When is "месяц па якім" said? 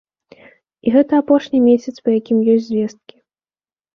1.67-2.37